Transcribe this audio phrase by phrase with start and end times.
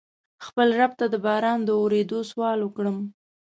[0.45, 2.97] خپل رب ته د باران د ورېدو سوال وکړم.